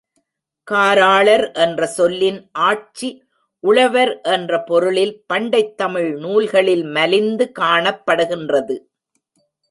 காராளர் 0.71 1.51
என்ற 1.51 1.85
சொல்லின் 1.85 2.49
ஆட்சி 2.51 3.23
உழவர் 3.59 4.21
என்ற 4.21 4.63
பொருளில் 4.63 5.23
பண்டைத் 5.33 5.77
தமிழ் 5.77 6.17
நூல்களில் 6.17 6.83
மலிந்து 6.83 7.51
காணப்படுகின்றது. 7.59 8.79